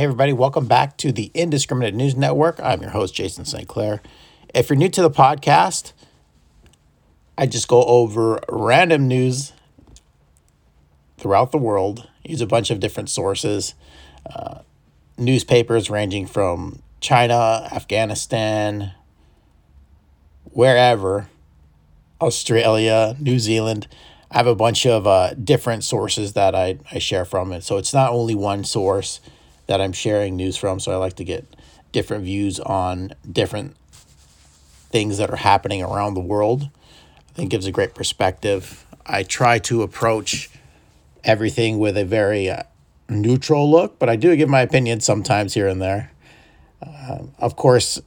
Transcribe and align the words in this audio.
Hey, 0.00 0.04
everybody, 0.04 0.32
welcome 0.32 0.64
back 0.64 0.96
to 0.96 1.12
the 1.12 1.30
Indiscriminate 1.34 1.94
News 1.94 2.16
Network. 2.16 2.58
I'm 2.62 2.80
your 2.80 2.92
host, 2.92 3.14
Jason 3.14 3.44
St. 3.44 3.68
Clair. 3.68 4.00
If 4.54 4.70
you're 4.70 4.78
new 4.78 4.88
to 4.88 5.02
the 5.02 5.10
podcast, 5.10 5.92
I 7.36 7.44
just 7.44 7.68
go 7.68 7.84
over 7.84 8.40
random 8.48 9.08
news 9.08 9.52
throughout 11.18 11.52
the 11.52 11.58
world, 11.58 12.08
use 12.24 12.40
a 12.40 12.46
bunch 12.46 12.70
of 12.70 12.80
different 12.80 13.10
sources, 13.10 13.74
uh, 14.34 14.60
newspapers 15.18 15.90
ranging 15.90 16.24
from 16.24 16.80
China, 17.02 17.68
Afghanistan, 17.70 18.92
wherever, 20.44 21.28
Australia, 22.22 23.16
New 23.20 23.38
Zealand. 23.38 23.86
I 24.30 24.38
have 24.38 24.46
a 24.46 24.54
bunch 24.54 24.86
of 24.86 25.06
uh, 25.06 25.34
different 25.34 25.84
sources 25.84 26.32
that 26.32 26.54
I, 26.54 26.78
I 26.90 27.00
share 27.00 27.26
from 27.26 27.52
it. 27.52 27.64
So 27.64 27.76
it's 27.76 27.92
not 27.92 28.12
only 28.12 28.34
one 28.34 28.64
source 28.64 29.20
that 29.70 29.80
I'm 29.80 29.92
sharing 29.92 30.34
news 30.34 30.56
from. 30.56 30.80
So 30.80 30.90
I 30.90 30.96
like 30.96 31.14
to 31.14 31.24
get 31.24 31.46
different 31.92 32.24
views 32.24 32.58
on 32.58 33.14
different 33.30 33.76
things 34.90 35.18
that 35.18 35.30
are 35.30 35.36
happening 35.36 35.80
around 35.80 36.14
the 36.14 36.20
world. 36.20 36.68
I 37.28 37.32
think 37.34 37.46
it 37.46 37.50
gives 37.52 37.66
a 37.66 37.70
great 37.70 37.94
perspective. 37.94 38.84
I 39.06 39.22
try 39.22 39.60
to 39.60 39.82
approach 39.82 40.50
everything 41.22 41.78
with 41.78 41.96
a 41.96 42.04
very 42.04 42.50
uh, 42.50 42.64
neutral 43.08 43.70
look, 43.70 43.96
but 44.00 44.08
I 44.08 44.16
do 44.16 44.34
give 44.34 44.48
my 44.48 44.60
opinion 44.60 44.98
sometimes 44.98 45.54
here 45.54 45.68
and 45.68 45.80
there. 45.80 46.10
Uh, 46.84 47.18
of 47.38 47.54
course, 47.54 48.00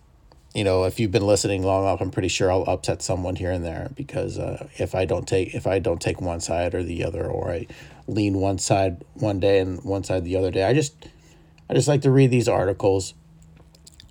you 0.53 0.66
know, 0.66 0.84
if 0.84 1.00
you've 1.00 1.11
been 1.11 1.25
listening 1.25 1.64
long 1.64 1.84
enough, 1.84 2.02
I'm 2.02 2.11
pretty 2.11 2.27
sure 2.27 2.52
I'll 2.52 2.66
upset 2.67 3.02
someone 3.02 3.38
here 3.38 3.52
and 3.52 3.64
there 3.64 3.89
because 3.95 4.38
uh, 4.38 4.67
if 4.80 4.95
I 4.95 5.05
don't 5.05 5.25
take 5.25 5.55
if 5.55 5.66
I 5.66 5.80
don't 5.80 6.02
take 6.02 6.20
one 6.20 6.41
side 6.41 6.75
or 6.75 6.84
the 6.84 7.05
other, 7.05 7.25
or 7.25 7.52
I 7.52 7.67
lean 8.05 8.39
one 8.39 8.58
side 8.58 9.05
one 9.14 9.39
day 9.39 9.59
and 9.59 9.81
one 9.86 10.03
side 10.03 10.25
the 10.25 10.36
other 10.36 10.52
day, 10.52 10.66
I 10.66 10.73
just 10.73 11.08
I 11.70 11.73
just 11.73 11.88
like 11.88 12.02
to 12.02 12.12
read 12.12 12.31
these 12.31 12.48
articles. 12.48 13.13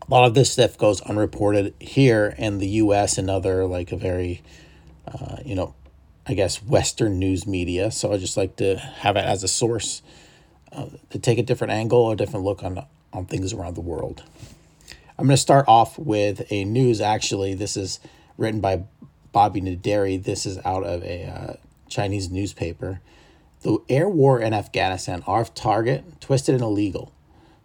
A 0.06 0.11
lot 0.11 0.27
of 0.27 0.34
this 0.34 0.52
stuff 0.52 0.77
goes 0.77 1.01
unreported 1.02 1.75
here 1.81 2.34
in 2.36 2.58
the 2.58 2.69
U.S. 2.69 3.19
and 3.19 3.31
other 3.31 3.67
like 3.67 3.92
a 3.92 3.97
very, 3.97 4.42
uh, 5.06 5.36
you 5.45 5.55
know, 5.55 5.75
I 6.27 6.34
guess 6.34 6.62
Western 6.62 7.19
news 7.19 7.47
media. 7.47 7.91
So 7.91 8.12
I 8.12 8.19
just 8.19 8.36
like 8.36 8.56
to 8.56 8.77
have 8.77 9.17
it 9.17 9.25
as 9.25 9.42
a 9.42 9.48
source 9.48 10.03
uh, 10.73 10.86
to 11.11 11.19
take 11.19 11.39
a 11.39 11.42
different 11.42 11.73
angle, 11.73 12.11
a 12.11 12.17
different 12.17 12.45
look 12.45 12.62
on 12.62 12.84
on 13.12 13.27
things 13.27 13.53
around 13.53 13.75
the 13.75 13.80
world. 13.80 14.23
I'm 15.19 15.27
going 15.27 15.36
to 15.36 15.41
start 15.41 15.67
off 15.69 15.98
with 15.98 16.50
a 16.50 16.64
news. 16.64 17.00
Actually, 17.00 17.55
this 17.55 17.77
is 17.77 18.00
written 18.39 18.61
by 18.61 18.84
Bobby 19.30 19.61
Naderi. 19.61 20.23
This 20.23 20.47
is 20.47 20.58
out 20.64 20.84
of 20.84 21.03
a 21.05 21.27
uh, 21.27 21.55
Chinese 21.89 22.30
newspaper. 22.30 23.00
The 23.61 23.78
air 23.89 24.08
war 24.08 24.41
in 24.41 24.53
Afghanistan 24.55 25.23
off 25.27 25.55
target, 25.55 26.20
twisted 26.20 26.55
and 26.55 26.64
illegal. 26.64 27.12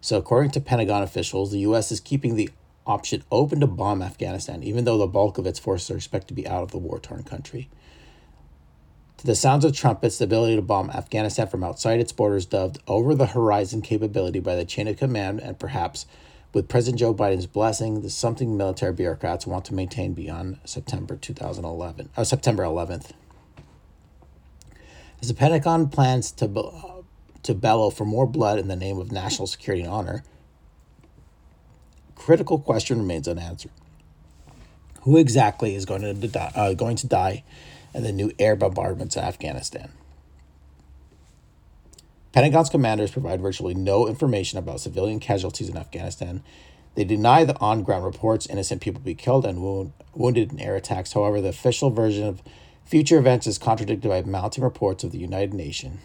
So, 0.00 0.16
according 0.16 0.52
to 0.52 0.60
Pentagon 0.60 1.02
officials, 1.02 1.50
the 1.50 1.58
U.S. 1.60 1.90
is 1.90 2.00
keeping 2.00 2.36
the 2.36 2.50
option 2.86 3.22
open 3.30 3.60
to 3.60 3.66
bomb 3.66 4.00
Afghanistan, 4.00 4.62
even 4.62 4.84
though 4.84 4.98
the 4.98 5.06
bulk 5.06 5.38
of 5.38 5.46
its 5.46 5.58
forces 5.58 5.90
are 5.90 5.96
expected 5.96 6.28
to 6.28 6.34
be 6.34 6.46
out 6.46 6.62
of 6.62 6.70
the 6.70 6.78
war 6.78 6.98
torn 6.98 7.22
country. 7.22 7.68
To 9.18 9.26
the 9.26 9.34
sounds 9.34 9.64
of 9.64 9.74
trumpets, 9.74 10.18
the 10.18 10.24
ability 10.24 10.54
to 10.56 10.62
bomb 10.62 10.90
Afghanistan 10.90 11.48
from 11.48 11.64
outside 11.64 11.98
its 11.98 12.12
borders, 12.12 12.46
dubbed 12.46 12.78
over 12.86 13.14
the 13.14 13.26
horizon 13.26 13.82
capability 13.82 14.38
by 14.38 14.54
the 14.54 14.64
chain 14.64 14.86
of 14.86 14.96
command, 14.96 15.40
and 15.40 15.58
perhaps 15.58 16.06
with 16.54 16.68
President 16.68 17.00
Joe 17.00 17.12
Biden's 17.12 17.46
blessing, 17.46 18.00
the 18.00 18.10
something 18.10 18.56
military 18.56 18.92
bureaucrats 18.92 19.46
want 19.46 19.64
to 19.66 19.74
maintain 19.74 20.14
beyond 20.14 20.58
September 20.64 21.16
2011, 21.16 22.08
uh, 22.16 22.24
September 22.24 22.62
11th. 22.62 23.10
As 25.20 25.28
the 25.28 25.34
Pentagon 25.34 25.88
plans 25.88 26.30
to 26.32 26.46
to 27.42 27.54
bellow 27.54 27.90
for 27.90 28.04
more 28.04 28.26
blood 28.26 28.58
in 28.58 28.68
the 28.68 28.76
name 28.76 28.98
of 28.98 29.12
national 29.12 29.46
security 29.46 29.82
and 29.82 29.92
honor, 29.92 30.22
critical 32.14 32.58
question 32.58 32.98
remains 32.98 33.28
unanswered. 33.28 33.72
Who 35.02 35.16
exactly 35.16 35.74
is 35.74 35.86
going 35.86 36.02
to, 36.02 36.12
die, 36.14 36.52
uh, 36.54 36.74
going 36.74 36.96
to 36.96 37.06
die 37.06 37.44
in 37.94 38.02
the 38.02 38.12
new 38.12 38.32
air 38.38 38.56
bombardments 38.56 39.16
in 39.16 39.22
Afghanistan? 39.24 39.90
Pentagon's 42.32 42.68
commanders 42.68 43.10
provide 43.10 43.40
virtually 43.40 43.74
no 43.74 44.06
information 44.06 44.58
about 44.58 44.80
civilian 44.80 45.18
casualties 45.18 45.68
in 45.68 45.76
Afghanistan. 45.76 46.42
They 46.94 47.04
deny 47.04 47.44
the 47.44 47.58
on 47.58 47.82
ground 47.82 48.04
reports 48.04 48.46
innocent 48.46 48.82
people 48.82 49.00
be 49.00 49.14
killed 49.14 49.46
and 49.46 49.62
wound, 49.62 49.92
wounded 50.14 50.52
in 50.52 50.60
air 50.60 50.76
attacks. 50.76 51.12
However, 51.14 51.40
the 51.40 51.48
official 51.48 51.90
version 51.90 52.26
of 52.26 52.42
future 52.84 53.18
events 53.18 53.46
is 53.46 53.56
contradicted 53.56 54.10
by 54.10 54.22
mounting 54.22 54.64
reports 54.64 55.04
of 55.04 55.12
the 55.12 55.18
United 55.18 55.54
Nations 55.54 56.00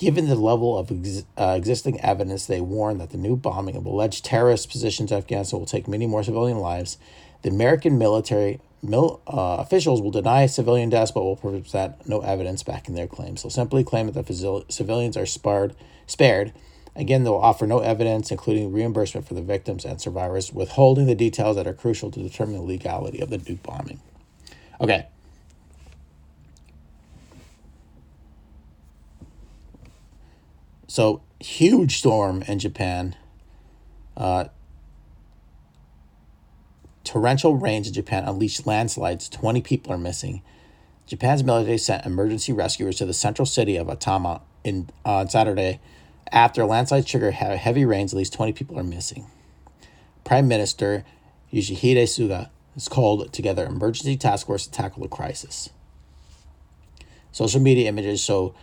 Given 0.00 0.28
the 0.28 0.34
level 0.34 0.78
of 0.78 0.90
ex- 0.90 1.24
uh, 1.36 1.52
existing 1.58 2.00
evidence, 2.00 2.46
they 2.46 2.62
warn 2.62 2.96
that 2.96 3.10
the 3.10 3.18
new 3.18 3.36
bombing 3.36 3.76
of 3.76 3.84
alleged 3.84 4.24
terrorist 4.24 4.70
positions 4.70 5.12
in 5.12 5.18
Afghanistan 5.18 5.60
will 5.60 5.66
take 5.66 5.86
many 5.86 6.06
more 6.06 6.22
civilian 6.22 6.56
lives. 6.56 6.96
The 7.42 7.50
American 7.50 7.98
military 7.98 8.60
mil- 8.82 9.20
uh, 9.26 9.56
officials 9.58 10.00
will 10.00 10.10
deny 10.10 10.46
civilian 10.46 10.88
deaths 10.88 11.10
but 11.10 11.22
will 11.22 11.36
present 11.36 12.08
no 12.08 12.22
evidence 12.22 12.62
backing 12.62 12.94
their 12.94 13.06
claims. 13.06 13.42
They'll 13.42 13.50
simply 13.50 13.84
claim 13.84 14.10
that 14.10 14.24
the 14.24 14.64
civilians 14.70 15.18
are 15.18 15.26
sparred, 15.26 15.76
spared. 16.06 16.54
Again, 16.96 17.24
they'll 17.24 17.34
offer 17.34 17.66
no 17.66 17.80
evidence, 17.80 18.30
including 18.30 18.72
reimbursement 18.72 19.28
for 19.28 19.34
the 19.34 19.42
victims 19.42 19.84
and 19.84 20.00
survivors, 20.00 20.50
withholding 20.50 21.08
the 21.08 21.14
details 21.14 21.56
that 21.56 21.66
are 21.66 21.74
crucial 21.74 22.10
to 22.10 22.22
determine 22.22 22.54
the 22.54 22.62
legality 22.62 23.20
of 23.20 23.28
the 23.28 23.36
new 23.36 23.56
bombing. 23.56 24.00
Okay, 24.80 25.08
So 30.90 31.22
huge 31.38 31.98
storm 31.98 32.42
in 32.48 32.58
Japan. 32.58 33.14
Uh, 34.16 34.46
torrential 37.04 37.54
rains 37.54 37.86
in 37.86 37.94
Japan 37.94 38.24
unleashed 38.24 38.66
landslides. 38.66 39.28
20 39.28 39.60
people 39.60 39.92
are 39.92 39.98
missing. 39.98 40.42
Japan's 41.06 41.44
military 41.44 41.78
sent 41.78 42.04
emergency 42.04 42.52
rescuers 42.52 42.96
to 42.96 43.06
the 43.06 43.14
central 43.14 43.46
city 43.46 43.76
of 43.76 43.86
Atami 43.86 44.40
in, 44.64 44.90
on 45.04 45.28
Saturday 45.28 45.78
after 46.32 46.64
landslides 46.64 47.06
triggered 47.06 47.34
heavy 47.34 47.84
rains. 47.84 48.12
At 48.12 48.16
least 48.16 48.32
20 48.32 48.52
people 48.52 48.76
are 48.76 48.82
missing. 48.82 49.26
Prime 50.24 50.48
Minister 50.48 51.04
Yoshihide 51.52 52.02
Suga 52.02 52.50
has 52.74 52.88
called 52.88 53.32
together 53.32 53.64
emergency 53.64 54.16
task 54.16 54.48
force 54.48 54.66
to 54.66 54.72
tackle 54.72 55.04
the 55.04 55.08
crisis. 55.08 55.70
Social 57.30 57.60
media 57.60 57.88
images 57.88 58.20
show 58.20 58.56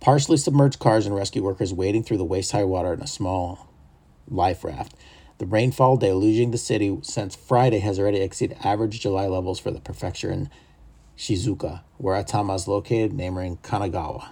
partially 0.00 0.36
submerged 0.36 0.78
cars 0.78 1.06
and 1.06 1.14
rescue 1.14 1.42
workers 1.42 1.72
wading 1.72 2.02
through 2.02 2.16
the 2.16 2.24
waist 2.24 2.52
high 2.52 2.64
water 2.64 2.92
in 2.92 3.00
a 3.00 3.06
small 3.06 3.68
life 4.28 4.64
raft. 4.64 4.94
The 5.38 5.46
rainfall 5.46 5.96
deluging 5.96 6.50
the 6.50 6.58
city 6.58 6.98
since 7.02 7.34
Friday 7.34 7.78
has 7.78 7.98
already 7.98 8.20
exceeded 8.20 8.58
average 8.62 9.00
July 9.00 9.26
levels 9.26 9.58
for 9.58 9.70
the 9.70 9.80
prefecture 9.80 10.30
in 10.30 10.50
Shizuoka, 11.16 11.82
where 11.98 12.22
Atami 12.22 12.54
is 12.56 12.66
located, 12.66 13.12
neighboring 13.12 13.58
Kanagawa. 13.58 14.28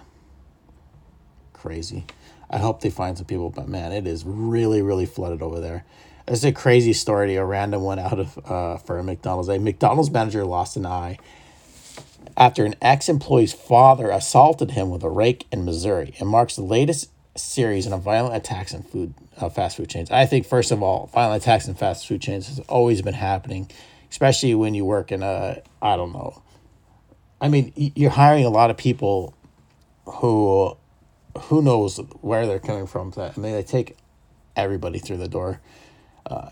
Crazy. 1.53 2.05
I 2.49 2.57
hope 2.57 2.81
they 2.81 2.89
find 2.89 3.17
some 3.17 3.25
people, 3.25 3.49
but 3.49 3.67
man, 3.67 3.91
it 3.91 4.07
is 4.07 4.23
really, 4.25 4.81
really 4.81 5.05
flooded 5.05 5.41
over 5.41 5.59
there. 5.59 5.85
It's 6.27 6.43
a 6.43 6.51
crazy 6.51 6.93
story. 6.93 7.35
A 7.35 7.45
random 7.45 7.81
one 7.81 7.99
out 7.99 8.19
of 8.19 8.37
uh, 8.45 8.77
for 8.77 8.97
a 8.99 9.03
McDonald's. 9.03 9.49
A 9.49 9.59
McDonald's 9.59 10.11
manager 10.11 10.45
lost 10.45 10.77
an 10.77 10.85
eye 10.85 11.17
after 12.39 12.65
an 12.65 12.73
ex 12.81 13.09
employee's 13.09 13.53
father 13.53 14.09
assaulted 14.09 14.71
him 14.71 14.89
with 14.89 15.03
a 15.03 15.09
rake 15.09 15.45
in 15.51 15.65
Missouri. 15.65 16.15
It 16.19 16.25
marks 16.25 16.55
the 16.55 16.63
latest 16.63 17.11
series 17.35 17.85
in 17.85 17.99
violent 17.99 18.35
attacks 18.35 18.73
in 18.73 18.81
food 18.83 19.13
uh, 19.37 19.49
fast 19.49 19.77
food 19.77 19.89
chains. 19.89 20.09
I 20.09 20.25
think 20.25 20.47
first 20.47 20.71
of 20.71 20.81
all, 20.81 21.07
violent 21.13 21.43
attacks 21.43 21.67
in 21.67 21.75
fast 21.75 22.07
food 22.07 22.21
chains 22.21 22.47
has 22.47 22.59
always 22.61 23.01
been 23.01 23.13
happening, 23.13 23.69
especially 24.09 24.55
when 24.55 24.73
you 24.73 24.85
work 24.85 25.11
in 25.11 25.21
a 25.21 25.61
I 25.81 25.97
don't 25.97 26.13
know. 26.13 26.41
I 27.41 27.49
mean, 27.49 27.71
you're 27.75 28.09
hiring 28.09 28.45
a 28.45 28.49
lot 28.49 28.69
of 28.69 28.77
people 28.77 29.33
who 30.05 30.77
who 31.37 31.61
knows 31.61 31.97
where 32.21 32.47
they're 32.47 32.59
coming 32.59 32.87
from. 32.87 33.13
I 33.17 33.31
mean, 33.37 33.53
they 33.53 33.63
take 33.63 33.97
everybody 34.55 34.99
through 34.99 35.17
the 35.17 35.27
door. 35.27 35.61
Uh, 36.25 36.49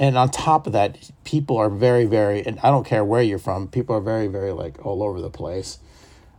and 0.00 0.16
on 0.16 0.30
top 0.30 0.66
of 0.66 0.72
that, 0.72 1.10
people 1.24 1.58
are 1.58 1.68
very, 1.68 2.06
very, 2.06 2.44
and 2.44 2.58
I 2.60 2.70
don't 2.70 2.86
care 2.86 3.04
where 3.04 3.20
you're 3.20 3.38
from, 3.38 3.68
people 3.68 3.94
are 3.94 4.00
very, 4.00 4.28
very 4.28 4.50
like 4.50 4.84
all 4.84 5.02
over 5.02 5.20
the 5.20 5.28
place 5.28 5.78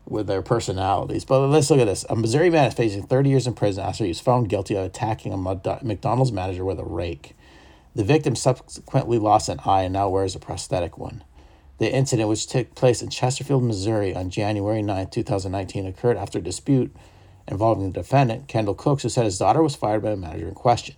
with 0.03 0.25
their 0.25 0.41
personalities. 0.41 1.25
But 1.25 1.45
let's 1.47 1.69
look 1.69 1.79
at 1.79 1.85
this. 1.85 2.03
A 2.09 2.15
Missouri 2.15 2.49
man 2.49 2.69
is 2.69 2.73
facing 2.73 3.03
30 3.03 3.29
years 3.29 3.45
in 3.45 3.53
prison 3.53 3.85
after 3.85 4.03
he 4.03 4.09
was 4.09 4.19
found 4.19 4.49
guilty 4.49 4.75
of 4.75 4.83
attacking 4.83 5.31
a 5.31 5.37
McDonald's 5.37 6.31
manager 6.31 6.65
with 6.65 6.79
a 6.79 6.83
rake. 6.83 7.35
The 7.93 8.03
victim 8.03 8.35
subsequently 8.35 9.19
lost 9.19 9.47
an 9.47 9.59
eye 9.63 9.83
and 9.83 9.93
now 9.93 10.09
wears 10.09 10.35
a 10.35 10.39
prosthetic 10.39 10.97
one. 10.97 11.23
The 11.77 11.93
incident, 11.93 12.29
which 12.29 12.47
took 12.47 12.73
place 12.73 13.03
in 13.03 13.11
Chesterfield, 13.11 13.63
Missouri 13.63 14.15
on 14.15 14.31
January 14.31 14.81
9, 14.81 15.11
2019, 15.11 15.85
occurred 15.85 16.17
after 16.17 16.39
a 16.39 16.41
dispute 16.41 16.95
involving 17.47 17.91
the 17.91 17.99
defendant, 17.99 18.47
Kendall 18.47 18.73
Cooks, 18.73 19.03
who 19.03 19.09
said 19.09 19.25
his 19.25 19.37
daughter 19.37 19.61
was 19.61 19.75
fired 19.75 20.01
by 20.01 20.09
the 20.09 20.17
manager 20.17 20.47
in 20.47 20.55
question. 20.55 20.95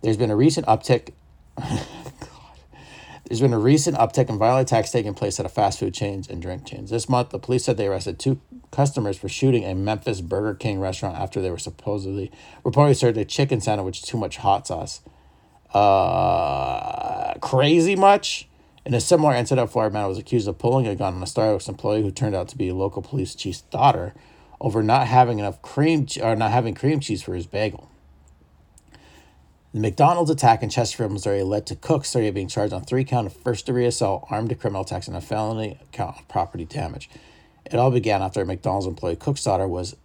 There's 0.00 0.16
been 0.16 0.30
a 0.30 0.36
recent 0.36 0.66
uptick. 0.66 1.12
There's 1.58 3.40
been 3.40 3.54
a 3.54 3.58
recent 3.58 3.96
uptick 3.96 4.28
in 4.28 4.38
violent 4.38 4.68
attacks 4.68 4.90
taking 4.90 5.14
place 5.14 5.40
at 5.40 5.46
a 5.46 5.48
fast 5.48 5.78
food 5.78 5.94
chains 5.94 6.28
and 6.28 6.42
drink 6.42 6.66
chains. 6.66 6.90
This 6.90 7.08
month, 7.08 7.30
the 7.30 7.38
police 7.38 7.64
said 7.64 7.78
they 7.78 7.86
arrested 7.86 8.18
two 8.18 8.40
customers 8.70 9.16
for 9.16 9.28
shooting 9.28 9.64
a 9.64 9.74
Memphis 9.74 10.20
Burger 10.20 10.54
King 10.54 10.78
restaurant 10.78 11.16
after 11.16 11.40
they 11.40 11.50
were 11.50 11.58
supposedly 11.58 12.30
reportedly 12.64 12.96
served 12.96 13.16
a 13.16 13.24
chicken 13.24 13.60
sandwich 13.60 14.02
too 14.02 14.18
much 14.18 14.36
hot 14.36 14.66
sauce. 14.66 15.00
Uh, 15.72 17.34
crazy 17.40 17.96
much? 17.96 18.48
In 18.84 18.92
a 18.92 19.00
similar 19.00 19.34
incident, 19.34 19.68
a 19.68 19.72
Florida 19.72 19.94
man 19.94 20.06
was 20.06 20.18
accused 20.18 20.46
of 20.46 20.58
pulling 20.58 20.86
a 20.86 20.94
gun 20.94 21.14
on 21.14 21.22
a 21.22 21.26
Starbucks 21.26 21.68
employee 21.68 22.02
who 22.02 22.10
turned 22.10 22.34
out 22.34 22.48
to 22.48 22.58
be 22.58 22.68
a 22.68 22.74
local 22.74 23.00
police 23.00 23.34
chief's 23.34 23.62
daughter 23.62 24.12
over 24.60 24.82
not 24.82 25.06
having 25.06 25.38
enough 25.38 25.62
cream 25.62 26.06
or 26.22 26.36
not 26.36 26.50
having 26.50 26.74
cream 26.74 27.00
cheese 27.00 27.22
for 27.22 27.34
his 27.34 27.46
bagel. 27.46 27.90
The 29.74 29.80
McDonald's 29.80 30.30
attack 30.30 30.62
in 30.62 30.70
Chesterfield, 30.70 31.10
Missouri 31.10 31.42
led 31.42 31.66
to 31.66 31.74
Cook 31.74 32.04
Surrey 32.04 32.30
being 32.30 32.46
charged 32.46 32.72
on 32.72 32.84
three 32.84 33.02
count 33.02 33.26
of 33.26 33.32
first 33.32 33.66
degree 33.66 33.86
assault, 33.86 34.24
armed 34.30 34.56
criminal 34.60 34.82
attacks, 34.82 35.08
and 35.08 35.16
a 35.16 35.20
felony 35.20 35.80
count 35.90 36.16
of 36.16 36.28
property 36.28 36.64
damage. 36.64 37.10
It 37.64 37.74
all 37.74 37.90
began 37.90 38.22
after 38.22 38.40
a 38.40 38.46
McDonald's 38.46 38.86
employee, 38.86 39.16
Cook's 39.16 39.42
daughter, 39.42 39.66
was 39.66 39.96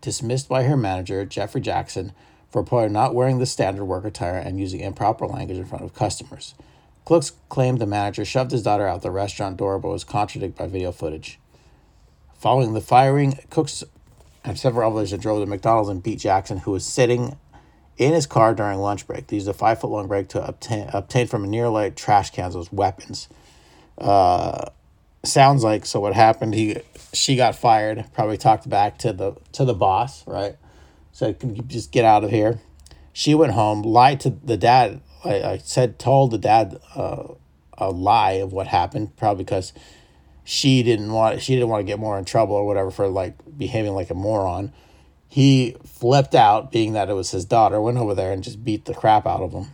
dismissed 0.00 0.48
by 0.48 0.62
her 0.62 0.74
manager, 0.74 1.26
Jeffrey 1.26 1.60
Jackson, 1.60 2.12
for 2.50 2.88
not 2.88 3.14
wearing 3.14 3.38
the 3.38 3.44
standard 3.44 3.84
work 3.84 4.06
attire 4.06 4.38
and 4.38 4.58
using 4.58 4.80
improper 4.80 5.26
language 5.26 5.58
in 5.58 5.66
front 5.66 5.84
of 5.84 5.92
customers. 5.92 6.54
Cook's 7.04 7.32
claimed 7.50 7.78
the 7.78 7.84
manager 7.84 8.24
shoved 8.24 8.52
his 8.52 8.62
daughter 8.62 8.86
out 8.86 9.02
the 9.02 9.10
restaurant 9.10 9.58
door 9.58 9.78
but 9.78 9.90
was 9.90 10.02
contradicted 10.02 10.56
by 10.56 10.66
video 10.66 10.92
footage. 10.92 11.38
Following 12.38 12.72
the 12.72 12.80
firing, 12.80 13.38
Cooks 13.50 13.84
and 14.44 14.58
several 14.58 14.90
others 14.90 15.12
drove 15.18 15.42
to 15.42 15.46
McDonald's 15.46 15.90
and 15.90 16.02
beat 16.02 16.20
Jackson, 16.20 16.56
who 16.60 16.70
was 16.70 16.86
sitting 16.86 17.36
in 18.00 18.14
his 18.14 18.26
car 18.26 18.54
during 18.54 18.78
lunch 18.78 19.06
break. 19.06 19.26
They 19.26 19.36
used 19.36 19.46
a 19.46 19.52
five 19.52 19.80
foot 19.80 19.90
long 19.90 20.08
break 20.08 20.28
to 20.28 20.44
obtain 20.44 20.88
obtain 20.92 21.26
from 21.26 21.44
a 21.44 21.46
nearby 21.46 21.90
trash 21.90 22.30
cans 22.30 22.54
those 22.54 22.72
weapons. 22.72 23.28
Uh, 23.98 24.70
sounds 25.22 25.62
like 25.62 25.84
so. 25.84 26.00
What 26.00 26.14
happened? 26.14 26.54
He 26.54 26.78
she 27.12 27.36
got 27.36 27.54
fired. 27.54 28.06
Probably 28.14 28.38
talked 28.38 28.68
back 28.68 28.96
to 28.98 29.12
the 29.12 29.36
to 29.52 29.66
the 29.66 29.74
boss, 29.74 30.26
right? 30.26 30.56
Said, 31.12 31.38
"Can 31.38 31.54
you 31.54 31.62
just 31.62 31.92
get 31.92 32.06
out 32.06 32.24
of 32.24 32.30
here?" 32.30 32.58
She 33.12 33.34
went 33.34 33.52
home, 33.52 33.82
lied 33.82 34.20
to 34.20 34.30
the 34.30 34.56
dad. 34.56 35.02
I, 35.22 35.42
I 35.42 35.58
said, 35.58 35.98
told 35.98 36.30
the 36.30 36.38
dad 36.38 36.80
uh, 36.94 37.24
a 37.76 37.90
lie 37.90 38.32
of 38.32 38.54
what 38.54 38.66
happened, 38.66 39.14
probably 39.18 39.44
because 39.44 39.74
she 40.42 40.82
didn't 40.82 41.12
want 41.12 41.42
she 41.42 41.54
didn't 41.54 41.68
want 41.68 41.80
to 41.80 41.86
get 41.86 41.98
more 41.98 42.18
in 42.18 42.24
trouble 42.24 42.56
or 42.56 42.66
whatever 42.66 42.90
for 42.90 43.08
like 43.08 43.34
behaving 43.58 43.92
like 43.92 44.08
a 44.08 44.14
moron 44.14 44.72
he 45.30 45.76
flipped 45.86 46.34
out, 46.34 46.72
being 46.72 46.92
that 46.94 47.08
it 47.08 47.12
was 47.12 47.30
his 47.30 47.44
daughter, 47.44 47.80
went 47.80 47.98
over 47.98 48.16
there 48.16 48.32
and 48.32 48.42
just 48.42 48.64
beat 48.64 48.86
the 48.86 48.94
crap 48.94 49.26
out 49.26 49.40
of 49.40 49.52
him. 49.52 49.66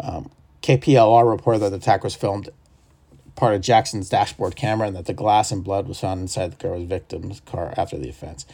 Um, 0.00 0.30
KPLR 0.62 1.30
reported 1.30 1.58
that 1.58 1.70
the 1.70 1.76
attack 1.76 2.02
was 2.02 2.14
filmed 2.14 2.48
part 3.36 3.54
of 3.54 3.60
Jackson's 3.60 4.08
dashboard 4.08 4.56
camera 4.56 4.86
and 4.86 4.96
that 4.96 5.04
the 5.04 5.12
glass 5.12 5.52
and 5.52 5.62
blood 5.62 5.86
was 5.86 6.00
found 6.00 6.22
inside 6.22 6.52
the 6.52 6.56
girl's 6.56 6.88
victim's 6.88 7.40
car 7.40 7.74
after 7.76 7.98
the 7.98 8.08
offense. 8.08 8.46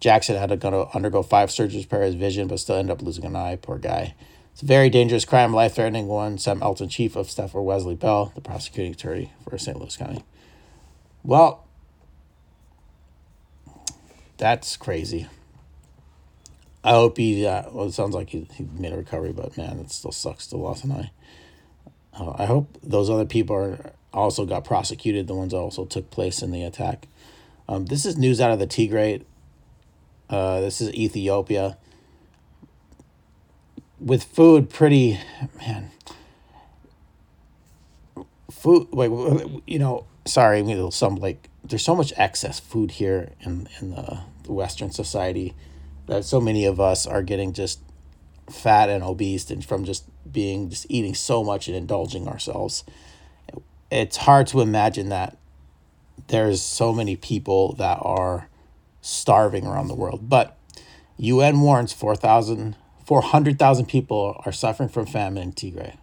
Jackson 0.00 0.36
had 0.36 0.48
to 0.48 0.56
go 0.56 0.88
undergo 0.94 1.22
five 1.22 1.50
surgeries 1.50 1.72
to 1.72 1.78
repair 1.80 2.02
his 2.02 2.14
vision, 2.14 2.48
but 2.48 2.58
still 2.58 2.76
ended 2.76 2.92
up 2.92 3.02
losing 3.02 3.26
an 3.26 3.36
eye. 3.36 3.56
Poor 3.56 3.76
guy. 3.76 4.14
It's 4.52 4.62
a 4.62 4.66
very 4.66 4.88
dangerous 4.88 5.26
crime, 5.26 5.52
life 5.52 5.74
threatening 5.74 6.06
one. 6.06 6.38
Sam 6.38 6.62
Elton, 6.62 6.88
chief 6.88 7.16
of 7.16 7.30
staff 7.30 7.52
for 7.52 7.62
Wesley 7.62 7.96
Bell, 7.96 8.32
the 8.34 8.40
prosecuting 8.40 8.92
attorney 8.92 9.32
for 9.46 9.58
St. 9.58 9.78
Louis 9.78 9.94
County. 9.94 10.24
Well, 11.22 11.66
that's 14.44 14.76
crazy. 14.76 15.26
I 16.84 16.90
hope 16.90 17.16
he. 17.16 17.46
Uh, 17.46 17.62
well, 17.72 17.86
it 17.86 17.92
sounds 17.92 18.14
like 18.14 18.28
he, 18.28 18.46
he 18.52 18.68
made 18.76 18.92
a 18.92 18.96
recovery, 18.98 19.32
but 19.32 19.56
man, 19.56 19.78
it 19.78 19.90
still 19.90 20.12
sucks 20.12 20.46
to 20.48 20.58
lost 20.58 20.84
an 20.84 20.92
eye. 20.92 21.10
Uh, 22.12 22.34
I 22.36 22.44
hope 22.44 22.76
those 22.82 23.08
other 23.08 23.24
people 23.24 23.56
are 23.56 23.92
also 24.12 24.44
got 24.44 24.66
prosecuted. 24.66 25.28
The 25.28 25.34
ones 25.34 25.52
that 25.52 25.58
also 25.58 25.86
took 25.86 26.10
place 26.10 26.42
in 26.42 26.50
the 26.50 26.62
attack. 26.62 27.08
Um, 27.70 27.86
this 27.86 28.04
is 28.04 28.18
news 28.18 28.38
out 28.38 28.50
of 28.50 28.58
the 28.58 28.66
Tigray. 28.66 29.24
Uh, 30.28 30.60
this 30.60 30.82
is 30.82 30.92
Ethiopia. 30.92 31.78
With 33.98 34.24
food, 34.24 34.68
pretty 34.68 35.18
man. 35.56 35.90
Food, 38.50 38.88
like 38.92 39.10
you 39.66 39.78
know, 39.78 40.04
sorry, 40.26 40.90
some 40.90 41.16
like 41.16 41.48
there's 41.62 41.84
so 41.84 41.94
much 41.94 42.12
excess 42.16 42.60
food 42.60 42.92
here 42.92 43.30
in 43.40 43.68
in 43.80 43.90
the, 43.90 44.20
the 44.44 44.52
Western 44.52 44.90
society 44.90 45.54
that 46.06 46.24
so 46.24 46.40
many 46.40 46.64
of 46.66 46.80
us 46.80 47.06
are 47.06 47.22
getting 47.22 47.52
just 47.52 47.80
fat 48.50 48.90
and 48.90 49.02
obese 49.02 49.50
and 49.50 49.64
from 49.64 49.84
just 49.84 50.04
being 50.30 50.68
just 50.70 50.86
eating 50.88 51.14
so 51.14 51.42
much 51.42 51.68
and 51.68 51.76
indulging 51.76 52.28
ourselves. 52.28 52.84
It's 53.90 54.18
hard 54.18 54.46
to 54.48 54.60
imagine 54.60 55.08
that 55.10 55.36
there's 56.28 56.60
so 56.60 56.92
many 56.92 57.16
people 57.16 57.74
that 57.74 57.98
are 58.00 58.48
starving 59.00 59.66
around 59.66 59.88
the 59.88 59.94
world. 59.94 60.28
But 60.28 60.56
UN 61.16 61.60
warns 61.60 61.92
4,000 61.92 62.76
400,000 63.04 63.84
people 63.86 64.40
are 64.46 64.52
suffering 64.52 64.88
from 64.88 65.04
famine 65.04 65.42
in 65.42 65.52
Tigray. 65.52 65.98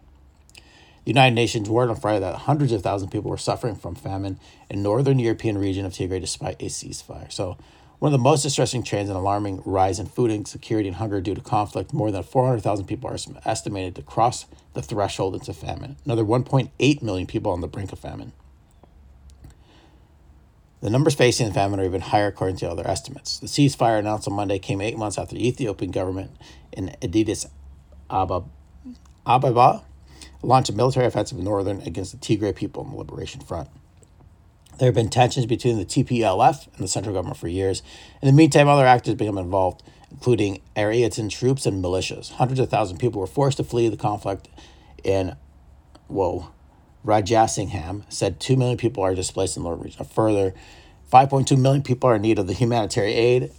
The 1.04 1.10
United 1.10 1.34
Nations 1.34 1.68
warned 1.68 1.90
on 1.90 1.96
Friday 1.96 2.20
that 2.20 2.34
hundreds 2.34 2.70
of 2.70 2.82
thousands 2.82 3.08
of 3.08 3.12
people 3.12 3.30
were 3.30 3.36
suffering 3.36 3.74
from 3.74 3.96
famine 3.96 4.38
in 4.70 4.82
northern 4.82 5.18
European 5.18 5.58
region 5.58 5.84
of 5.84 5.92
Tigray 5.92 6.20
despite 6.20 6.62
a 6.62 6.66
ceasefire. 6.66 7.30
So 7.32 7.56
one 7.98 8.12
of 8.12 8.18
the 8.18 8.22
most 8.22 8.42
distressing 8.42 8.84
trends 8.84 9.08
and 9.08 9.18
alarming 9.18 9.62
rise 9.64 9.98
in 9.98 10.06
food 10.06 10.30
insecurity 10.30 10.88
and 10.88 10.96
hunger 10.96 11.20
due 11.20 11.34
to 11.34 11.40
conflict. 11.40 11.92
More 11.92 12.12
than 12.12 12.22
400,000 12.22 12.86
people 12.86 13.10
are 13.10 13.16
estimated 13.44 13.96
to 13.96 14.02
cross 14.02 14.46
the 14.74 14.82
threshold 14.82 15.34
into 15.34 15.52
famine. 15.52 15.96
Another 16.04 16.24
1.8 16.24 17.02
million 17.02 17.26
people 17.26 17.50
on 17.50 17.60
the 17.60 17.68
brink 17.68 17.92
of 17.92 17.98
famine. 17.98 18.32
The 20.80 20.90
numbers 20.90 21.14
facing 21.14 21.46
the 21.46 21.54
famine 21.54 21.78
are 21.80 21.84
even 21.84 22.00
higher 22.00 22.28
according 22.28 22.56
to 22.58 22.70
other 22.70 22.86
estimates. 22.86 23.38
The 23.38 23.46
ceasefire 23.46 23.98
announced 23.98 24.26
on 24.26 24.34
Monday 24.34 24.58
came 24.60 24.80
eight 24.80 24.96
months 24.96 25.18
after 25.18 25.34
the 25.34 25.46
Ethiopian 25.46 25.90
government 25.90 26.32
in 26.72 26.94
Addis 27.02 27.46
Ababa 28.10 29.82
launched 30.42 30.70
a 30.70 30.72
military 30.72 31.06
offensive 31.06 31.38
in 31.38 31.44
northern 31.44 31.80
against 31.82 32.12
the 32.12 32.18
Tigray 32.18 32.54
people 32.54 32.82
on 32.82 32.90
the 32.90 32.96
Liberation 32.96 33.40
Front. 33.40 33.68
There 34.78 34.86
have 34.86 34.94
been 34.94 35.10
tensions 35.10 35.46
between 35.46 35.78
the 35.78 35.84
TPLF 35.84 36.66
and 36.74 36.82
the 36.82 36.88
central 36.88 37.14
government 37.14 37.38
for 37.38 37.48
years. 37.48 37.82
In 38.20 38.26
the 38.26 38.32
meantime, 38.32 38.68
other 38.68 38.86
actors 38.86 39.14
become 39.14 39.38
involved, 39.38 39.82
including 40.10 40.60
Eritrean 40.76 41.30
troops 41.30 41.66
and 41.66 41.84
militias. 41.84 42.32
Hundreds 42.32 42.58
of 42.58 42.70
thousands 42.70 42.96
of 42.96 43.00
people 43.00 43.20
were 43.20 43.26
forced 43.26 43.58
to 43.58 43.64
flee 43.64 43.88
the 43.88 43.96
conflict 43.96 44.48
in, 45.04 45.36
whoa, 46.08 46.48
Rajasingham 47.04 48.04
said 48.08 48.40
2 48.40 48.56
million 48.56 48.78
people 48.78 49.02
are 49.02 49.14
displaced 49.14 49.56
in 49.56 49.62
the 49.62 49.70
region. 49.70 50.00
A 50.00 50.04
further 50.04 50.54
5.2 51.12 51.58
million 51.58 51.82
people 51.82 52.08
are 52.08 52.16
in 52.16 52.22
need 52.22 52.38
of 52.38 52.46
the 52.46 52.54
humanitarian 52.54 53.18
aid, 53.18 53.52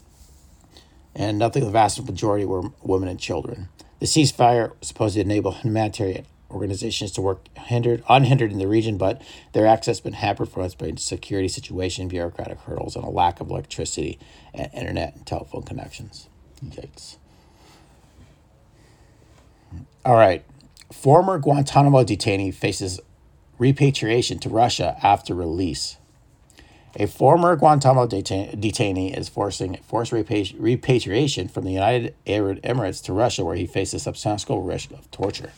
and 1.16 1.38
nothing, 1.38 1.64
the 1.64 1.70
vast 1.70 2.04
majority 2.04 2.46
were 2.46 2.64
women 2.82 3.08
and 3.08 3.20
children. 3.20 3.70
The 4.00 4.08
ceasefire 4.08 4.78
was 4.80 4.88
supposed 4.88 5.16
to 5.16 5.22
enable 5.22 5.52
humanitarian 5.52 6.26
organizations 6.54 7.12
to 7.14 7.22
work 7.22 7.48
hindered 7.58 8.04
unhindered 8.08 8.52
in 8.52 8.60
the 8.60 8.68
region, 8.68 8.98
but 8.98 9.22
their 9.54 9.66
access 9.66 9.98
has 9.98 10.02
been 10.02 10.14
hampered 10.14 10.50
from 10.50 10.64
its 10.64 11.04
security 11.04 11.48
situation, 11.48 12.08
bureaucratic 12.08 12.60
hurdles, 12.60 12.96
and 12.96 13.04
a 13.04 13.10
lack 13.10 13.42
of 13.42 13.50
electricity 13.50 14.20
and 14.54 14.70
internet 14.74 15.16
and 15.16 15.26
telephone 15.26 15.64
connections. 15.64 16.30
Yikes. 16.66 17.18
All 20.06 20.16
right. 20.16 20.44
Former 20.92 21.40
Guantanamo 21.40 22.04
detainee 22.04 22.54
faces 22.54 23.00
repatriation 23.58 24.40
to 24.40 24.50
Russia 24.50 24.98
after 25.02 25.34
release. 25.34 25.98
A 26.96 27.08
former 27.08 27.56
Guantanamo 27.56 28.06
detain- 28.06 28.52
detainee 28.62 29.18
is 29.18 29.28
forcing 29.28 29.78
forced 29.78 30.12
repatri- 30.12 30.56
repatriation 30.60 31.48
from 31.48 31.64
the 31.64 31.72
United 31.72 32.14
Arab 32.28 32.62
Emirates 32.62 33.02
to 33.06 33.14
Russia, 33.14 33.44
where 33.44 33.56
he 33.56 33.66
faces 33.66 34.04
substantial 34.04 34.62
risk 34.62 34.92
of 34.92 35.10
torture. 35.10 35.52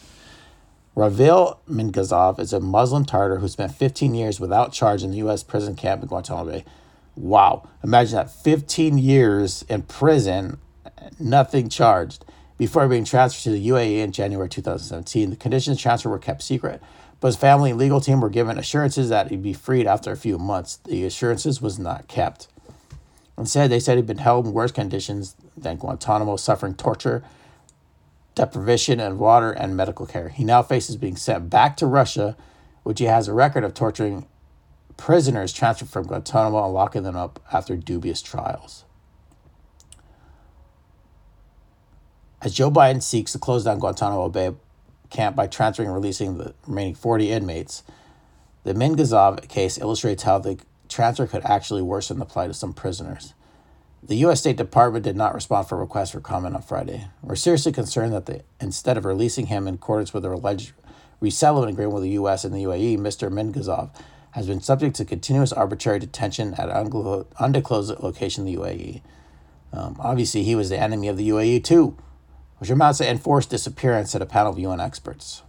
Ravil 0.95 1.59
Mingazov 1.69 2.39
is 2.39 2.53
a 2.53 2.61
Muslim 2.61 3.03
Tartar 3.03 3.39
who 3.39 3.49
spent 3.49 3.75
15 3.75 4.15
years 4.15 4.39
without 4.39 4.71
charge 4.71 5.03
in 5.03 5.11
the 5.11 5.17
U.S. 5.17 5.43
prison 5.43 5.75
camp 5.75 6.01
in 6.01 6.07
Guantanamo 6.07 6.49
Bay. 6.49 6.65
Wow. 7.17 7.67
Imagine 7.83 8.15
that 8.15 8.31
15 8.31 8.97
years 8.97 9.65
in 9.67 9.81
prison, 9.81 10.57
nothing 11.19 11.67
charged, 11.67 12.23
before 12.57 12.87
being 12.87 13.03
transferred 13.03 13.43
to 13.43 13.49
the 13.49 13.67
UAE 13.67 13.97
in 13.97 14.13
January 14.13 14.47
2017. 14.47 15.31
The 15.31 15.35
conditions 15.35 15.77
of 15.77 15.81
transfer 15.81 16.07
were 16.09 16.17
kept 16.17 16.41
secret, 16.41 16.81
but 17.19 17.27
his 17.27 17.35
family 17.35 17.71
and 17.71 17.79
legal 17.79 17.99
team 17.99 18.21
were 18.21 18.29
given 18.29 18.57
assurances 18.57 19.09
that 19.09 19.29
he'd 19.29 19.43
be 19.43 19.51
freed 19.51 19.87
after 19.87 20.13
a 20.13 20.17
few 20.17 20.37
months. 20.37 20.77
The 20.77 21.03
assurances 21.03 21.61
was 21.61 21.77
not 21.77 22.07
kept. 22.07 22.47
Instead, 23.37 23.69
they 23.69 23.81
said 23.81 23.97
he'd 23.97 24.07
been 24.07 24.19
held 24.19 24.45
in 24.45 24.53
worse 24.53 24.71
conditions 24.71 25.35
than 25.57 25.75
Guantanamo, 25.75 26.37
suffering 26.37 26.73
torture 26.73 27.21
deprivation 28.35 28.99
of 28.99 29.19
water, 29.19 29.51
and 29.51 29.75
medical 29.75 30.05
care. 30.05 30.29
He 30.29 30.43
now 30.43 30.61
faces 30.61 30.97
being 30.97 31.15
sent 31.15 31.49
back 31.49 31.77
to 31.77 31.87
Russia, 31.87 32.35
which 32.83 32.99
he 32.99 33.05
has 33.05 33.27
a 33.27 33.33
record 33.33 33.63
of 33.63 33.73
torturing 33.73 34.27
prisoners 34.97 35.51
transferred 35.51 35.89
from 35.89 36.05
Guantanamo 36.05 36.65
and 36.65 36.73
locking 36.73 37.03
them 37.03 37.15
up 37.15 37.39
after 37.51 37.75
dubious 37.75 38.21
trials. 38.21 38.85
As 42.41 42.53
Joe 42.53 42.69
Biden 42.69 43.01
seeks 43.01 43.31
to 43.31 43.39
close 43.39 43.63
down 43.63 43.79
Guantanamo 43.79 44.29
Bay, 44.29 44.51
camp 45.09 45.35
by 45.35 45.47
transferring 45.47 45.87
and 45.87 45.95
releasing 45.95 46.37
the 46.37 46.53
remaining 46.67 46.93
40 46.93 47.31
inmates. 47.31 47.83
The 48.63 48.73
Mingazov 48.73 49.47
case 49.47 49.77
illustrates 49.77 50.23
how 50.23 50.39
the 50.39 50.59
transfer 50.89 51.25
could 51.25 51.43
actually 51.45 51.81
worsen 51.81 52.19
the 52.19 52.25
plight 52.25 52.49
of 52.49 52.55
some 52.55 52.73
prisoners. 52.73 53.33
The 54.07 54.17
U.S. 54.17 54.41
State 54.41 54.57
Department 54.57 55.03
did 55.03 55.15
not 55.15 55.33
respond 55.33 55.67
for 55.67 55.79
requests 55.79 56.11
for 56.11 56.19
comment 56.19 56.53
on 56.53 56.61
Friday. 56.61 57.07
We're 57.23 57.35
seriously 57.35 57.71
concerned 57.71 58.13
that 58.13 58.27
the, 58.27 58.43
instead 58.61 58.97
of 58.97 59.05
releasing 59.05 59.47
him 59.47 59.67
in 59.67 59.73
accordance 59.75 60.13
with 60.13 60.21
the 60.21 60.29
alleged 60.29 60.73
resettlement 61.19 61.71
agreement 61.71 61.95
with 61.95 62.03
the 62.03 62.11
U.S. 62.11 62.45
and 62.45 62.53
the 62.53 62.65
UAE, 62.65 62.99
Mr. 62.99 63.31
Mingazov 63.31 63.89
has 64.31 64.45
been 64.45 64.61
subject 64.61 64.95
to 64.97 65.05
continuous 65.05 65.51
arbitrary 65.51 65.97
detention 65.97 66.53
at 66.53 66.69
an 66.69 67.25
undisclosed 67.39 67.99
location 67.99 68.45
in 68.45 68.53
the 68.53 68.61
UAE. 68.61 69.01
Um, 69.73 69.95
obviously, 69.99 70.43
he 70.43 70.53
was 70.53 70.69
the 70.69 70.77
enemy 70.77 71.07
of 71.07 71.17
the 71.17 71.27
UAE 71.29 71.63
too, 71.63 71.97
which 72.59 72.69
amounts 72.69 72.99
to 72.99 73.09
enforced 73.09 73.49
disappearance, 73.49 74.11
said 74.11 74.21
a 74.21 74.27
panel 74.27 74.51
of 74.51 74.59
UN 74.59 74.79
experts. 74.79 75.41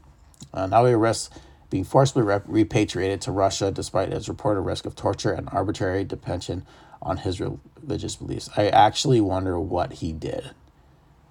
Uh, 0.54 0.66
now 0.66 0.86
he 0.86 0.94
risks 0.94 1.28
being 1.68 1.84
forcibly 1.84 2.22
repatriated 2.46 3.20
to 3.20 3.32
Russia 3.32 3.70
despite 3.70 4.12
his 4.12 4.30
reported 4.30 4.62
risk 4.62 4.86
of 4.86 4.96
torture 4.96 5.32
and 5.32 5.46
arbitrary 5.52 6.04
detention 6.04 6.64
on 7.02 7.18
his 7.18 7.40
religious 7.40 8.16
beliefs. 8.16 8.50
I 8.56 8.68
actually 8.68 9.20
wonder 9.20 9.58
what 9.58 9.94
he 9.94 10.12
did, 10.12 10.50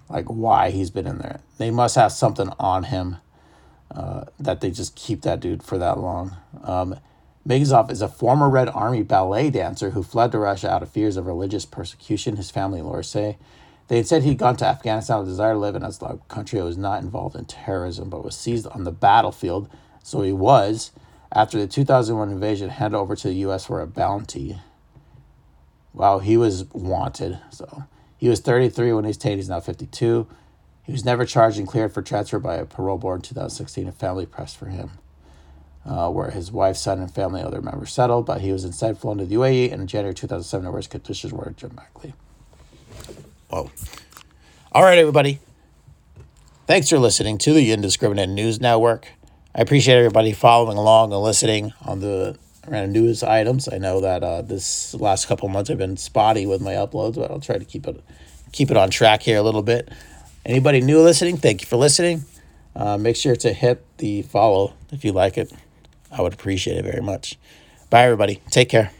like 0.08 0.26
why 0.26 0.70
he's 0.70 0.90
been 0.90 1.06
in 1.06 1.18
there. 1.18 1.40
They 1.58 1.70
must 1.70 1.96
have 1.96 2.12
something 2.12 2.50
on 2.58 2.84
him 2.84 3.16
uh, 3.90 4.24
that 4.38 4.60
they 4.60 4.70
just 4.70 4.96
keep 4.96 5.22
that 5.22 5.40
dude 5.40 5.62
for 5.62 5.78
that 5.78 5.98
long. 5.98 6.36
Um, 6.62 6.98
Mingazov 7.46 7.92
is 7.92 8.02
a 8.02 8.08
former 8.08 8.50
Red 8.50 8.68
Army 8.68 9.02
ballet 9.02 9.50
dancer 9.50 9.90
who 9.90 10.02
fled 10.02 10.32
to 10.32 10.38
Russia 10.38 10.68
out 10.68 10.82
of 10.82 10.90
fears 10.90 11.16
of 11.16 11.26
religious 11.26 11.64
persecution, 11.64 12.36
his 12.36 12.50
family 12.50 12.82
lawyers 12.82 13.08
say. 13.08 13.38
They 13.88 13.98
had 13.98 14.08
said 14.08 14.24
he'd 14.24 14.38
gone 14.38 14.56
to 14.56 14.66
Afghanistan 14.66 15.20
with 15.20 15.28
a 15.28 15.30
desire 15.30 15.52
to 15.52 15.58
live 15.60 15.76
in 15.76 15.84
a 15.84 16.18
country 16.28 16.58
that 16.58 16.64
was 16.64 16.76
not 16.76 17.02
involved 17.04 17.36
in 17.36 17.44
terrorism, 17.44 18.10
but 18.10 18.24
was 18.24 18.36
seized 18.36 18.66
on 18.66 18.82
the 18.82 18.90
battlefield, 18.90 19.68
so 20.02 20.22
he 20.22 20.32
was, 20.32 20.90
after 21.32 21.58
the 21.58 21.68
2001 21.68 22.30
invasion, 22.30 22.70
handed 22.70 22.96
over 22.96 23.14
to 23.14 23.28
the 23.28 23.34
U.S. 23.34 23.66
for 23.66 23.80
a 23.80 23.86
bounty. 23.86 24.58
Wow, 25.96 26.20
he 26.20 26.36
was 26.36 26.64
wanted. 26.72 27.40
So 27.50 27.84
he 28.16 28.28
was 28.28 28.38
33 28.38 28.92
when 28.92 29.04
he 29.04 29.08
was 29.08 29.16
taken. 29.16 29.38
He's 29.38 29.48
now 29.48 29.58
52. 29.58 30.28
He 30.84 30.92
was 30.92 31.04
never 31.04 31.26
charged 31.26 31.58
and 31.58 31.66
cleared 31.66 31.92
for 31.92 32.02
transfer 32.02 32.38
by 32.38 32.54
a 32.54 32.64
parole 32.64 32.98
board 32.98 33.18
in 33.18 33.22
2016, 33.22 33.88
A 33.88 33.92
family 33.92 34.26
pressed 34.26 34.56
for 34.56 34.66
him 34.66 34.92
uh, 35.86 36.10
where 36.10 36.30
his 36.30 36.50
wife, 36.50 36.76
son, 36.76 37.00
and 37.00 37.12
family 37.12 37.42
other 37.42 37.62
members 37.62 37.92
settled, 37.92 38.26
but 38.26 38.40
he 38.40 38.52
was 38.52 38.64
instead 38.64 38.98
flown 38.98 39.18
to 39.18 39.24
the 39.24 39.34
UAE 39.36 39.70
in 39.70 39.86
January 39.86 40.14
2007, 40.14 40.66
where 40.66 40.78
his 40.78 40.88
conditions 40.88 41.32
were 41.32 41.52
dramatically. 41.56 42.12
Whoa. 43.48 43.70
All 44.72 44.82
right, 44.82 44.98
everybody. 44.98 45.38
Thanks 46.66 46.88
for 46.88 46.98
listening 46.98 47.38
to 47.38 47.52
the 47.52 47.70
Indiscriminate 47.70 48.28
News 48.28 48.60
Network. 48.60 49.08
I 49.54 49.62
appreciate 49.62 49.96
everybody 49.96 50.32
following 50.32 50.76
along 50.76 51.12
and 51.12 51.22
listening 51.22 51.72
on 51.84 52.00
the 52.00 52.36
random 52.68 52.92
news 52.92 53.22
items. 53.22 53.68
I 53.68 53.78
know 53.78 54.00
that 54.00 54.22
uh, 54.22 54.42
this 54.42 54.94
last 54.94 55.26
couple 55.26 55.48
months 55.48 55.70
I've 55.70 55.78
been 55.78 55.96
spotty 55.96 56.46
with 56.46 56.60
my 56.60 56.72
uploads, 56.72 57.14
but 57.14 57.30
I'll 57.30 57.40
try 57.40 57.58
to 57.58 57.64
keep 57.64 57.86
it 57.86 58.02
keep 58.52 58.70
it 58.70 58.76
on 58.76 58.90
track 58.90 59.22
here 59.22 59.38
a 59.38 59.42
little 59.42 59.62
bit. 59.62 59.88
Anybody 60.44 60.80
new 60.80 61.02
listening, 61.02 61.36
thank 61.36 61.62
you 61.62 61.66
for 61.66 61.76
listening. 61.76 62.24
Uh, 62.74 62.96
make 62.96 63.16
sure 63.16 63.36
to 63.36 63.52
hit 63.52 63.84
the 63.98 64.22
follow 64.22 64.74
if 64.92 65.04
you 65.04 65.12
like 65.12 65.38
it. 65.38 65.52
I 66.10 66.22
would 66.22 66.34
appreciate 66.34 66.78
it 66.78 66.84
very 66.84 67.02
much. 67.02 67.38
Bye, 67.90 68.04
everybody. 68.04 68.42
Take 68.50 68.68
care. 68.68 68.90